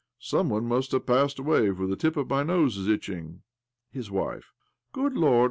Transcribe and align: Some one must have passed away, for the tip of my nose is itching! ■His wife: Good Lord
Some 0.17 0.49
one 0.49 0.65
must 0.65 0.93
have 0.93 1.05
passed 1.05 1.37
away, 1.37 1.69
for 1.75 1.85
the 1.85 1.95
tip 1.95 2.17
of 2.17 2.27
my 2.27 2.41
nose 2.41 2.75
is 2.75 2.87
itching! 2.87 3.43
■His 3.93 4.09
wife: 4.09 4.51
Good 4.93 5.13
Lord 5.13 5.39